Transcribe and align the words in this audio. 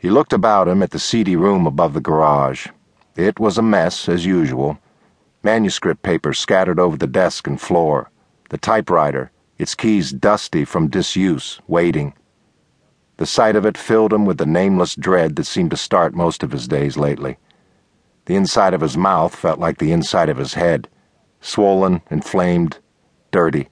He 0.00 0.08
looked 0.08 0.32
about 0.32 0.66
him 0.66 0.82
at 0.82 0.92
the 0.92 0.98
seedy 0.98 1.36
room 1.36 1.66
above 1.66 1.92
the 1.92 2.00
garage. 2.00 2.68
It 3.16 3.38
was 3.38 3.58
a 3.58 3.62
mess, 3.62 4.08
as 4.08 4.24
usual. 4.24 4.78
Manuscript 5.42 6.02
papers 6.02 6.38
scattered 6.38 6.80
over 6.80 6.96
the 6.96 7.06
desk 7.06 7.46
and 7.46 7.60
floor. 7.60 8.10
The 8.48 8.56
typewriter, 8.56 9.30
its 9.58 9.74
keys 9.74 10.10
dusty 10.10 10.64
from 10.64 10.88
disuse, 10.88 11.60
waiting. 11.68 12.14
The 13.18 13.26
sight 13.26 13.56
of 13.56 13.66
it 13.66 13.76
filled 13.76 14.14
him 14.14 14.24
with 14.24 14.38
the 14.38 14.46
nameless 14.46 14.94
dread 14.96 15.36
that 15.36 15.44
seemed 15.44 15.70
to 15.72 15.76
start 15.76 16.14
most 16.14 16.42
of 16.42 16.52
his 16.52 16.66
days 16.66 16.96
lately. 16.96 17.36
The 18.24 18.36
inside 18.36 18.72
of 18.72 18.80
his 18.80 18.96
mouth 18.96 19.36
felt 19.36 19.58
like 19.58 19.76
the 19.76 19.92
inside 19.92 20.30
of 20.30 20.38
his 20.38 20.54
head 20.54 20.88
swollen, 21.42 22.00
inflamed, 22.10 22.78
dirty. 23.32 23.68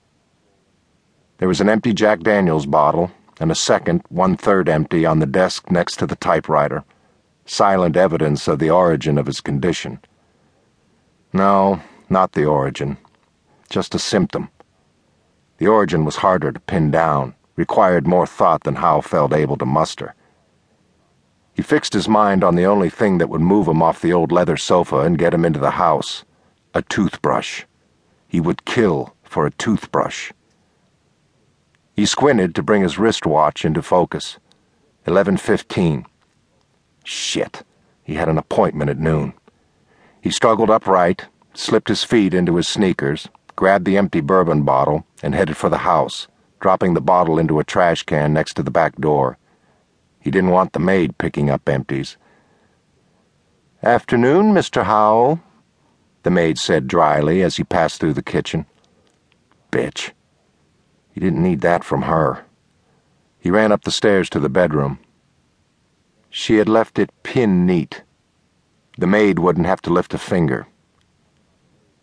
There 1.39 1.49
was 1.49 1.63
an 1.63 1.71
empty 1.71 1.95
Jack 1.95 2.21
Daniels 2.21 2.67
bottle 2.67 3.13
and 3.41 3.51
a 3.51 3.55
second, 3.55 4.03
one 4.09 4.37
third 4.37 4.69
empty, 4.69 5.07
on 5.07 5.19
the 5.19 5.27
desk 5.27 5.71
next 5.71 5.97
to 5.97 6.07
the 6.07 6.17
typewriter, 6.17 6.85
silent 7.45 7.97
evidence 7.97 8.49
of 8.49 8.59
the 8.59 8.71
origin 8.71 9.19
of 9.19 9.27
his 9.27 9.41
condition. 9.41 10.01
No, 11.33 11.81
not 12.11 12.33
the 12.33 12.45
origin, 12.45 12.97
just 13.69 13.95
a 13.95 13.99
symptom. 13.99 14.51
The 15.59 15.67
origin 15.67 16.05
was 16.05 16.17
harder 16.17 16.53
to 16.53 16.61
pin 16.61 16.91
down, 16.91 17.35
required 17.57 18.07
more 18.07 18.27
thought 18.27 18.65
than 18.65 18.77
Howell 18.77 19.03
felt 19.03 19.33
able 19.33 19.57
to 19.57 19.67
muster. 19.67 20.15
He 21.53 21.63
fixed 21.63 21.93
his 21.93 22.09
mind 22.09 22.45
on 22.45 22.55
the 22.55 22.67
only 22.67 22.89
thing 22.89 23.19
that 23.19 23.29
would 23.29 23.41
move 23.41 23.67
him 23.67 23.83
off 23.83 24.01
the 24.01 24.13
old 24.13 24.31
leather 24.31 24.57
sofa 24.57 25.01
and 25.01 25.19
get 25.19 25.35
him 25.35 25.45
into 25.45 25.59
the 25.59 25.73
house 25.73 26.25
a 26.75 26.83
toothbrush. 26.83 27.65
He 28.29 28.41
would 28.41 28.65
kill 28.65 29.17
for 29.25 29.47
a 29.47 29.51
toothbrush. 29.51 30.31
He 31.99 32.07
squinted 32.07 32.55
to 32.55 32.63
bring 32.63 32.83
his 32.83 32.97
wristwatch 32.97 33.65
into 33.65 33.83
focus. 33.83 34.39
11:15. 35.05 36.07
Shit. 37.03 37.65
He 38.05 38.15
had 38.15 38.29
an 38.29 38.39
appointment 38.39 38.89
at 38.89 39.01
noon. 39.01 39.33
He 40.21 40.31
struggled 40.31 40.71
upright, 40.71 41.27
slipped 41.55 41.89
his 41.89 42.05
feet 42.05 42.35
into 42.35 42.55
his 42.55 42.69
sneakers, 42.69 43.29
grabbed 43.57 43.85
the 43.85 43.99
empty 43.99 44.21
bourbon 44.21 44.63
bottle, 44.63 45.07
and 45.25 45.35
headed 45.35 45.57
for 45.57 45.69
the 45.69 45.79
house, 45.79 46.29
dropping 46.61 46.95
the 46.95 47.01
bottle 47.01 47.37
into 47.37 47.59
a 47.59 47.65
trash 47.65 48.05
can 48.05 48.33
next 48.33 48.55
to 48.55 48.63
the 48.63 48.71
back 48.71 48.95
door. 49.01 49.37
He 50.21 50.31
didn't 50.31 50.51
want 50.51 50.75
the 50.75 50.79
maid 50.79 51.19
picking 51.19 51.51
up 51.51 51.69
empties. 51.69 52.17
Afternoon, 53.83 54.55
Mr. 54.55 54.85
Howell, 54.85 55.41
the 56.23 56.31
maid 56.31 56.61
said 56.61 56.87
dryly 56.87 57.43
as 57.43 57.57
he 57.57 57.65
passed 57.65 57.99
through 57.99 58.15
the 58.15 58.23
kitchen. 58.23 58.67
Bitch. 59.73 60.13
He 61.19 61.25
didn't 61.25 61.43
need 61.43 61.63
that 61.63 61.83
from 61.83 62.03
her. 62.03 62.45
He 63.41 63.51
ran 63.51 63.73
up 63.73 63.83
the 63.83 63.91
stairs 63.91 64.31
to 64.31 64.39
the 64.39 64.49
bedroom. 64.49 65.01
She 66.31 66.59
had 66.59 66.69
left 66.69 66.97
it 66.97 67.11
pin 67.25 67.67
neat. 67.67 68.05
The 68.97 69.09
maid 69.09 69.41
wouldn't 69.41 69.67
have 69.67 69.83
to 69.83 69.93
lift 69.93 70.15
a 70.15 70.19
finger. 70.19 70.69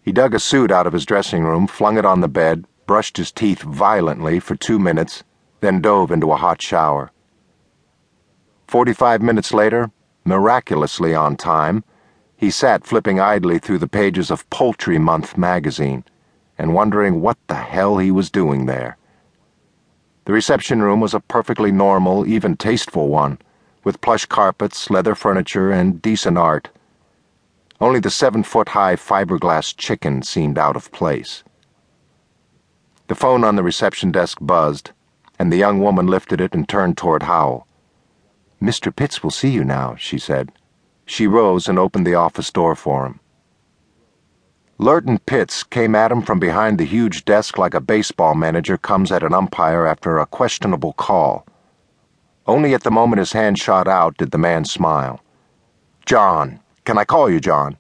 He 0.02 0.11
dug 0.11 0.33
a 0.33 0.39
suit 0.39 0.69
out 0.69 0.85
of 0.85 0.91
his 0.91 1.05
dressing 1.05 1.45
room, 1.45 1.66
flung 1.66 1.97
it 1.97 2.03
on 2.03 2.19
the 2.19 2.27
bed, 2.27 2.66
brushed 2.88 3.16
his 3.16 3.31
teeth 3.31 3.61
violently 3.61 4.41
for 4.41 4.57
two 4.57 4.77
minutes, 4.77 5.23
then 5.61 5.79
dove 5.79 6.11
into 6.11 6.33
a 6.33 6.35
hot 6.35 6.61
shower. 6.61 7.13
Forty 8.67 8.91
five 8.91 9.22
minutes 9.22 9.53
later, 9.53 9.91
miraculously 10.25 11.16
on 11.16 11.38
time, 11.38 11.85
he 12.35 12.52
sat 12.52 12.85
flipping 12.85 13.22
idly 13.22 13.59
through 13.59 13.79
the 13.79 13.88
pages 13.88 14.29
of 14.29 14.50
Poultry 14.50 15.00
Month 15.00 15.38
magazine 15.38 16.03
and 16.57 16.73
wondering 16.73 17.22
what 17.22 17.38
the 17.47 17.55
hell 17.55 17.97
he 18.00 18.11
was 18.11 18.29
doing 18.29 18.66
there. 18.66 18.97
The 20.25 20.33
reception 20.33 20.81
room 20.81 20.99
was 20.99 21.13
a 21.13 21.19
perfectly 21.19 21.71
normal, 21.71 22.27
even 22.27 22.57
tasteful 22.57 23.09
one, 23.09 23.37
with 23.83 24.01
plush 24.01 24.25
carpets, 24.25 24.89
leather 24.89 25.13
furniture, 25.13 25.71
and 25.71 26.01
decent 26.01 26.37
art. 26.37 26.69
Only 27.79 27.99
the 27.99 28.09
seven 28.09 28.41
foot 28.41 28.69
high 28.69 28.95
fiberglass 28.95 29.75
chicken 29.75 30.23
seemed 30.23 30.57
out 30.57 30.75
of 30.75 30.91
place. 30.91 31.43
The 33.07 33.16
phone 33.16 33.44
on 33.44 33.55
the 33.55 33.61
reception 33.63 34.11
desk 34.11 34.39
buzzed, 34.41 34.91
and 35.38 35.51
the 35.53 35.57
young 35.57 35.79
woman 35.79 36.07
lifted 36.07 36.41
it 36.41 36.55
and 36.55 36.67
turned 36.67 36.97
toward 36.97 37.23
Howell. 37.23 37.67
Mr. 38.59 38.95
Pitts 38.95 39.21
will 39.21 39.29
see 39.29 39.50
you 39.50 39.63
now, 39.63 39.95
she 39.95 40.17
said. 40.17 40.51
She 41.05 41.27
rose 41.27 41.67
and 41.67 41.77
opened 41.77 42.07
the 42.07 42.16
office 42.16 42.50
door 42.51 42.75
for 42.75 43.05
him. 43.05 43.19
Lurton 44.78 45.19
Pitts 45.25 45.63
came 45.63 45.96
at 45.96 46.12
him 46.12 46.22
from 46.22 46.38
behind 46.38 46.78
the 46.78 46.86
huge 46.86 47.24
desk 47.24 47.58
like 47.58 47.74
a 47.74 47.80
baseball 47.80 48.36
manager 48.36 48.78
comes 48.78 49.09
at 49.09 49.24
an 49.24 49.34
umpire 49.34 49.88
after 49.88 50.18
a 50.18 50.25
questionable 50.25 50.91
call. 50.94 51.46
Only 52.46 52.74
at 52.74 52.84
the 52.84 52.91
moment 52.91 53.19
his 53.19 53.31
hand 53.31 53.58
shot 53.58 53.88
out 53.88 54.18
did 54.18 54.31
the 54.31 54.38
man 54.38 54.66
smile. 54.66 55.24
John, 56.06 56.59
can 56.84 56.97
I 56.97 57.06
call 57.06 57.30
you 57.30 57.40
John? 57.40 57.78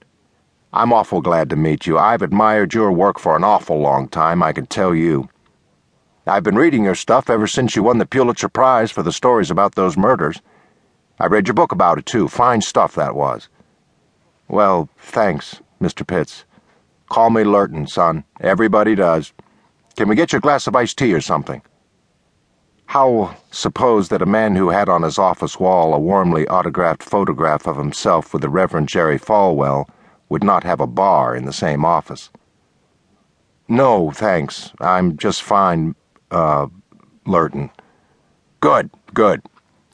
I'm 0.71 0.93
awful 0.93 1.19
glad 1.19 1.49
to 1.49 1.57
meet 1.57 1.85
you. 1.85 1.97
I've 1.97 2.21
admired 2.21 2.73
your 2.73 2.93
work 2.93 3.19
for 3.19 3.35
an 3.35 3.43
awful 3.43 3.77
long 3.77 4.07
time, 4.07 4.41
I 4.41 4.53
can 4.53 4.65
tell 4.65 4.95
you. 4.95 5.27
I've 6.25 6.43
been 6.43 6.55
reading 6.55 6.85
your 6.85 6.95
stuff 6.95 7.29
ever 7.29 7.45
since 7.45 7.75
you 7.75 7.83
won 7.83 7.97
the 7.97 8.05
Pulitzer 8.05 8.49
Prize 8.49 8.89
for 8.89 9.03
the 9.03 9.11
stories 9.11 9.51
about 9.51 9.75
those 9.75 9.97
murders. 9.97 10.41
I 11.19 11.27
read 11.27 11.47
your 11.47 11.53
book 11.55 11.73
about 11.73 11.99
it, 11.99 12.05
too. 12.05 12.29
Fine 12.29 12.61
stuff 12.61 12.95
that 12.95 13.15
was. 13.15 13.49
Well, 14.47 14.89
thanks, 14.97 15.61
Mr. 15.81 16.07
Pitts. 16.07 16.45
Call 17.09 17.29
me 17.29 17.43
Lurton, 17.43 17.87
son. 17.87 18.23
Everybody 18.39 18.95
does. 18.95 19.33
Can 19.95 20.07
we 20.07 20.15
get 20.15 20.33
you 20.33 20.37
a 20.37 20.41
glass 20.41 20.67
of 20.67 20.75
iced 20.75 20.97
tea 20.97 21.13
or 21.13 21.21
something? 21.21 21.61
Howell 22.87 23.35
supposed 23.51 24.11
that 24.11 24.21
a 24.21 24.27
man 24.27 24.55
who 24.55 24.69
had 24.69 24.89
on 24.89 25.01
his 25.01 25.17
office 25.17 25.59
wall 25.59 25.93
a 25.93 25.99
warmly 25.99 26.47
autographed 26.47 27.03
photograph 27.03 27.67
of 27.67 27.77
himself 27.77 28.33
with 28.33 28.41
the 28.41 28.49
Reverend 28.49 28.89
Jerry 28.89 29.17
Falwell 29.17 29.89
would 30.29 30.43
not 30.43 30.63
have 30.63 30.79
a 30.79 30.87
bar 30.87 31.35
in 31.35 31.45
the 31.45 31.53
same 31.53 31.83
office. 31.85 32.29
No, 33.67 34.11
thanks. 34.11 34.71
I'm 34.79 35.17
just 35.17 35.41
fine, 35.41 35.95
uh, 36.31 36.67
Lurton. 37.25 37.71
Good, 38.59 38.89
good, 39.13 39.41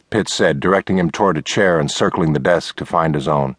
Pitts 0.09 0.33
said, 0.33 0.59
directing 0.59 0.97
him 0.97 1.09
toward 1.09 1.37
a 1.37 1.41
chair 1.41 1.79
and 1.79 1.89
circling 1.89 2.33
the 2.33 2.39
desk 2.39 2.75
to 2.77 2.85
find 2.85 3.15
his 3.15 3.29
own. 3.29 3.55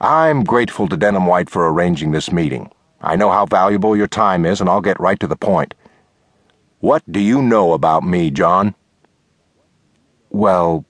I'm 0.00 0.44
grateful 0.44 0.88
to 0.88 0.96
Denham 0.96 1.24
White 1.24 1.48
for 1.48 1.66
arranging 1.66 2.10
this 2.12 2.30
meeting. 2.30 2.70
I 3.00 3.16
know 3.16 3.30
how 3.30 3.46
valuable 3.46 3.96
your 3.96 4.06
time 4.06 4.44
is, 4.44 4.60
and 4.60 4.68
I'll 4.68 4.82
get 4.82 5.00
right 5.00 5.18
to 5.20 5.26
the 5.26 5.36
point. 5.36 5.74
What 6.80 7.02
do 7.10 7.18
you 7.18 7.40
know 7.40 7.72
about 7.72 8.04
me, 8.04 8.30
John? 8.30 8.74
Well, 10.28 10.84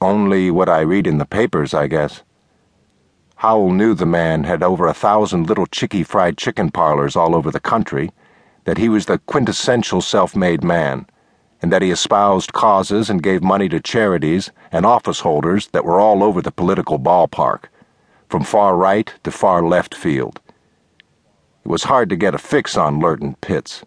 only 0.00 0.50
what 0.50 0.70
I 0.70 0.80
read 0.80 1.06
in 1.06 1.18
the 1.18 1.26
papers, 1.26 1.74
I 1.74 1.86
guess. 1.86 2.22
Howell 3.36 3.72
knew 3.72 3.92
the 3.92 4.06
man 4.06 4.44
had 4.44 4.62
over 4.62 4.86
a 4.86 4.94
thousand 4.94 5.48
little 5.48 5.66
chicky 5.66 6.02
fried 6.02 6.38
chicken 6.38 6.70
parlors 6.70 7.14
all 7.14 7.34
over 7.34 7.50
the 7.50 7.60
country, 7.60 8.10
that 8.64 8.78
he 8.78 8.88
was 8.88 9.04
the 9.04 9.18
quintessential 9.18 10.00
self 10.00 10.34
made 10.34 10.64
man, 10.64 11.06
and 11.60 11.70
that 11.70 11.82
he 11.82 11.90
espoused 11.90 12.54
causes 12.54 13.10
and 13.10 13.22
gave 13.22 13.42
money 13.42 13.68
to 13.68 13.80
charities 13.80 14.50
and 14.72 14.86
office 14.86 15.20
holders 15.20 15.66
that 15.72 15.84
were 15.84 16.00
all 16.00 16.24
over 16.24 16.40
the 16.40 16.50
political 16.50 16.98
ballpark 16.98 17.64
from 18.28 18.44
far 18.44 18.76
right 18.76 19.12
to 19.24 19.30
far 19.30 19.62
left 19.62 19.94
field. 19.94 20.40
It 21.64 21.68
was 21.68 21.84
hard 21.84 22.08
to 22.10 22.16
get 22.16 22.34
a 22.34 22.38
fix 22.38 22.76
on 22.76 23.00
Lurton 23.00 23.34
Pitts. 23.40 23.84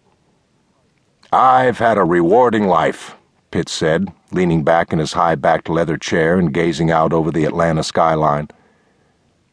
I've 1.32 1.78
had 1.78 1.98
a 1.98 2.04
rewarding 2.04 2.68
life, 2.68 3.16
Pitts 3.52 3.72
said, 3.72 4.12
leaning 4.32 4.64
back 4.64 4.92
in 4.92 5.00
his 5.00 5.14
high 5.14 5.36
backed 5.36 5.70
leather 5.70 5.98
chair 5.98 6.38
and 6.38 6.54
gazing 6.54 6.92
out 6.92 7.14
over 7.14 7.32
the 7.32 7.46
Atlanta 7.46 7.84
skyline. 7.84 8.50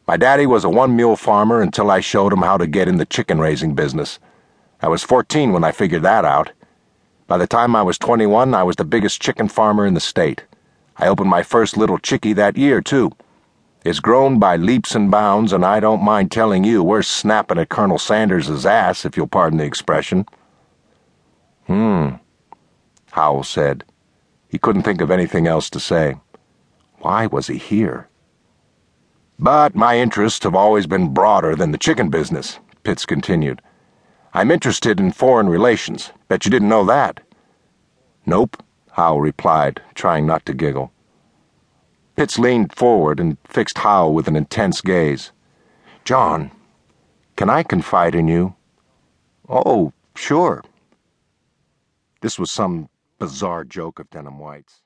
My 0.07 0.17
daddy 0.17 0.45
was 0.45 0.63
a 0.63 0.69
one 0.69 0.95
mule 0.95 1.15
farmer 1.15 1.61
until 1.61 1.91
I 1.91 1.99
showed 1.99 2.31
him 2.31 2.41
how 2.41 2.57
to 2.57 2.65
get 2.67 2.87
in 2.87 2.97
the 2.97 3.05
chicken 3.05 3.39
raising 3.39 3.75
business. 3.75 4.19
I 4.81 4.87
was 4.87 5.03
14 5.03 5.51
when 5.51 5.63
I 5.63 5.71
figured 5.71 6.03
that 6.03 6.25
out. 6.25 6.51
By 7.27 7.37
the 7.37 7.47
time 7.47 7.75
I 7.75 7.81
was 7.81 7.97
21, 7.97 8.53
I 8.53 8.63
was 8.63 8.77
the 8.77 8.85
biggest 8.85 9.21
chicken 9.21 9.49
farmer 9.49 9.85
in 9.85 9.95
the 9.95 9.99
state. 9.99 10.45
I 10.97 11.07
opened 11.07 11.29
my 11.29 11.43
first 11.43 11.75
little 11.75 11.97
chickie 11.97 12.33
that 12.33 12.57
year, 12.57 12.81
too. 12.81 13.11
It's 13.87 14.01
grown 14.01 14.37
by 14.37 14.57
leaps 14.57 14.95
and 14.95 15.09
bounds, 15.09 15.53
and 15.53 15.63
I 15.63 15.79
don't 15.79 16.03
mind 16.03 16.29
telling 16.29 16.65
you 16.65 16.83
we're 16.83 17.01
snapping 17.01 17.57
at 17.57 17.69
Colonel 17.69 17.97
Sanders's 17.97 18.65
ass, 18.65 19.05
if 19.05 19.15
you'll 19.15 19.27
pardon 19.27 19.59
the 19.59 19.63
expression. 19.63 20.25
Hmm, 21.67 22.15
Howell 23.11 23.45
said. 23.45 23.85
He 24.49 24.57
couldn't 24.57 24.83
think 24.83 24.99
of 24.99 25.09
anything 25.09 25.47
else 25.47 25.69
to 25.69 25.79
say. 25.79 26.17
Why 26.99 27.27
was 27.27 27.47
he 27.47 27.57
here? 27.57 28.09
But 29.39 29.73
my 29.73 29.97
interests 29.97 30.43
have 30.43 30.53
always 30.53 30.85
been 30.85 31.13
broader 31.13 31.55
than 31.55 31.71
the 31.71 31.77
chicken 31.77 32.09
business, 32.09 32.59
Pitts 32.83 33.05
continued. 33.05 33.61
I'm 34.33 34.51
interested 34.51 34.99
in 34.99 35.13
foreign 35.13 35.47
relations. 35.47 36.11
Bet 36.27 36.43
you 36.43 36.51
didn't 36.51 36.67
know 36.67 36.83
that. 36.83 37.21
Nope, 38.25 38.61
Howell 38.91 39.21
replied, 39.21 39.81
trying 39.95 40.25
not 40.25 40.45
to 40.47 40.53
giggle. 40.53 40.91
Pitts 42.17 42.39
leaned 42.39 42.73
forward 42.73 43.19
and 43.19 43.37
fixed 43.43 43.77
Howell 43.77 44.11
with 44.11 44.27
an 44.27 44.35
intense 44.35 44.81
gaze. 44.81 45.31
John, 46.03 46.49
can 47.35 47.47
I 47.47 47.61
confide 47.61 48.15
in 48.15 48.27
you? 48.27 48.55
Oh, 49.47 49.93
sure. 50.15 50.63
This 52.21 52.39
was 52.39 52.49
some 52.49 52.89
bizarre 53.19 53.63
joke 53.63 53.99
of 53.99 54.09
Denham 54.09 54.39
White's. 54.39 54.81